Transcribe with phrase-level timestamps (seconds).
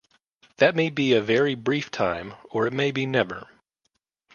[0.57, 3.47] That may be a very brief time, or it may be never.